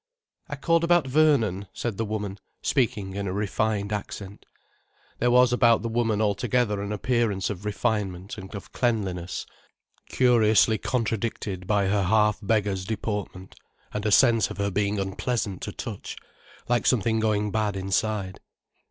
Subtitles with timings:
[0.49, 4.47] "I called about Vernon," said the woman, speaking in a refined accent.
[5.19, 9.45] There was about the woman altogether an appearance of refinement and of cleanliness,
[10.09, 13.53] curiously contradicted by her half beggar's deportment,
[13.93, 16.15] and a sense of her being unpleasant to touch,
[16.67, 18.39] like something going bad inside.